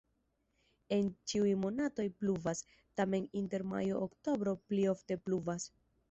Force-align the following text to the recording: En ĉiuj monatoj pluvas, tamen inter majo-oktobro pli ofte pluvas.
En 0.95 1.09
ĉiuj 1.31 1.49
monatoj 1.65 2.05
pluvas, 2.23 2.61
tamen 3.01 3.27
inter 3.41 3.65
majo-oktobro 3.73 4.55
pli 4.71 4.87
ofte 4.95 5.19
pluvas. 5.27 5.67